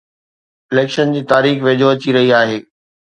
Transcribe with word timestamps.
election 0.73 1.11
جي 1.17 1.21
تاريخ 1.31 1.61
ويجهو 1.67 1.91
اچي 1.97 2.17
رهي 2.17 2.33
آهي 2.39 2.57